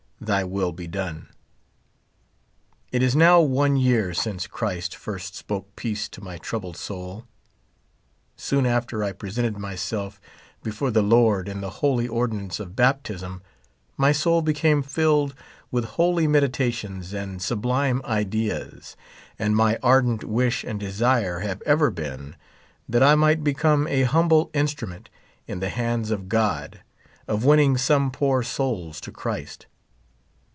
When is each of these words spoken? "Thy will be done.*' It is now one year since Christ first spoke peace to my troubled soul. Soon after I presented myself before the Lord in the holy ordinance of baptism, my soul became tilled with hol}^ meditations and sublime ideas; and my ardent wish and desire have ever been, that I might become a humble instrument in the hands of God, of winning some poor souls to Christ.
"Thy 0.31 0.43
will 0.43 0.71
be 0.71 0.85
done.*' 0.85 1.29
It 2.91 3.01
is 3.01 3.15
now 3.15 3.41
one 3.41 3.75
year 3.75 4.13
since 4.13 4.45
Christ 4.45 4.95
first 4.95 5.33
spoke 5.33 5.75
peace 5.75 6.07
to 6.09 6.21
my 6.23 6.37
troubled 6.37 6.77
soul. 6.77 7.25
Soon 8.35 8.67
after 8.67 9.03
I 9.03 9.13
presented 9.13 9.57
myself 9.57 10.21
before 10.61 10.91
the 10.91 11.01
Lord 11.01 11.49
in 11.49 11.59
the 11.61 11.71
holy 11.81 12.07
ordinance 12.07 12.59
of 12.59 12.75
baptism, 12.75 13.41
my 13.97 14.11
soul 14.11 14.43
became 14.43 14.83
tilled 14.83 15.33
with 15.71 15.93
hol}^ 15.97 16.29
meditations 16.29 17.15
and 17.15 17.41
sublime 17.41 17.99
ideas; 18.05 18.95
and 19.39 19.55
my 19.55 19.79
ardent 19.81 20.23
wish 20.23 20.63
and 20.63 20.79
desire 20.79 21.39
have 21.39 21.63
ever 21.63 21.89
been, 21.89 22.35
that 22.87 23.01
I 23.01 23.15
might 23.15 23.43
become 23.43 23.87
a 23.87 24.03
humble 24.03 24.51
instrument 24.53 25.09
in 25.47 25.61
the 25.61 25.69
hands 25.69 26.11
of 26.11 26.29
God, 26.29 26.81
of 27.27 27.43
winning 27.43 27.75
some 27.75 28.11
poor 28.11 28.43
souls 28.43 29.01
to 29.01 29.11
Christ. 29.11 29.65